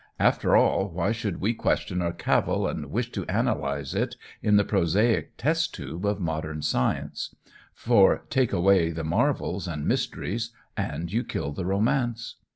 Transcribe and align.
After 0.19 0.57
all, 0.57 0.89
why 0.89 1.11
should 1.11 1.39
we 1.39 1.53
question 1.53 2.01
or 2.01 2.11
cavil, 2.11 2.67
and 2.67 2.89
wish 2.89 3.11
to 3.11 3.23
analyse 3.29 3.93
it 3.93 4.15
in 4.41 4.55
the 4.57 4.63
prosaic 4.63 5.37
test 5.37 5.75
tube 5.75 6.07
of 6.07 6.19
modern 6.19 6.63
science; 6.63 7.35
for 7.75 8.25
take 8.31 8.51
away 8.51 8.89
the 8.89 9.03
marvels 9.03 9.67
and 9.67 9.85
mysteries 9.85 10.53
and 10.75 11.13
you 11.13 11.23
kill 11.23 11.51
the 11.51 11.65
romance. 11.65 12.37